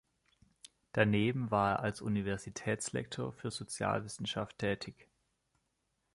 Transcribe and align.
Daneben 0.93 1.51
war 1.51 1.73
er 1.73 1.79
als 1.81 2.01
Universitätslektor 2.01 3.33
für 3.33 3.51
Sozialwissenschaft 3.51 4.57
tätig. 4.57 5.07